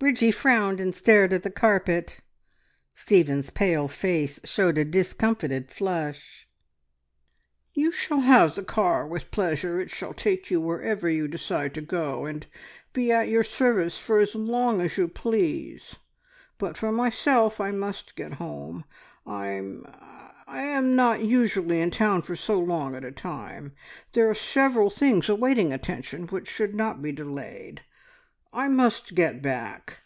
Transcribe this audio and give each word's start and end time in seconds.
Bridgie 0.00 0.32
frowned, 0.32 0.80
and 0.82 0.94
stared 0.94 1.32
at 1.32 1.44
the 1.44 1.50
carpet; 1.50 2.20
Stephen's 2.94 3.48
pale 3.48 3.88
face 3.88 4.38
showed 4.44 4.76
a 4.76 4.84
discomfited 4.84 5.70
flush. 5.70 6.46
"You 7.72 7.90
shall 7.90 8.20
have 8.20 8.54
the 8.54 8.62
car 8.64 9.06
with 9.06 9.30
pleasure. 9.30 9.80
It 9.80 9.88
shall 9.88 10.12
take 10.12 10.50
you 10.50 10.60
wherever 10.60 11.08
you 11.08 11.26
decide 11.26 11.72
to 11.76 11.80
go, 11.80 12.26
and 12.26 12.46
be 12.92 13.10
at 13.12 13.28
your 13.30 13.42
service 13.44 13.98
for 13.98 14.18
as 14.18 14.34
long 14.34 14.82
as 14.82 14.98
you 14.98 15.08
please, 15.08 15.96
but 16.58 16.76
for 16.76 16.92
myself, 16.92 17.58
I 17.58 17.70
must 17.70 18.14
get 18.14 18.34
home. 18.34 18.84
I 19.26 19.56
I 20.46 20.64
am 20.64 20.94
not 20.94 21.20
usually 21.22 21.80
in 21.80 21.90
town 21.90 22.20
for 22.20 22.36
so 22.36 22.60
long 22.60 22.94
at 22.94 23.06
a 23.06 23.10
time. 23.10 23.72
There 24.12 24.28
are 24.28 24.34
several 24.34 24.90
things 24.90 25.30
waiting 25.30 25.72
attention 25.72 26.26
which 26.26 26.46
should 26.46 26.74
not 26.74 27.00
be 27.00 27.10
delayed. 27.10 27.80
I 28.56 28.68
must 28.68 29.16
get 29.16 29.42
back..." 29.42 29.98